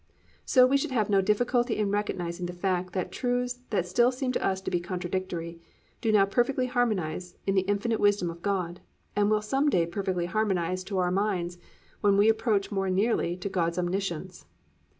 So 0.45 0.65
we 0.65 0.77
should 0.77 0.89
have 0.89 1.11
no 1.11 1.21
difficulty 1.21 1.77
in 1.77 1.91
recognising 1.91 2.47
the 2.47 2.53
fact 2.53 2.93
that 2.93 3.11
truths 3.11 3.59
that 3.69 3.85
still 3.85 4.11
seem 4.11 4.31
to 4.31 4.43
us 4.43 4.59
to 4.61 4.71
be 4.71 4.79
contradictory, 4.79 5.61
do 6.01 6.11
now 6.11 6.25
perfectly 6.25 6.65
harmonise 6.65 7.35
in 7.45 7.53
the 7.53 7.61
infinite 7.69 7.99
wisdom 7.99 8.31
of 8.31 8.41
God, 8.41 8.79
and 9.15 9.29
will 9.29 9.43
some 9.43 9.69
day 9.69 9.85
perfectly 9.85 10.25
harmonise 10.25 10.83
to 10.85 10.97
our 10.97 11.11
minds 11.11 11.59
when 11.99 12.17
we 12.17 12.29
approach 12.29 12.71
more 12.71 12.89
nearly 12.89 13.37
to 13.37 13.47
God's 13.47 13.77
omniscience. 13.77 14.45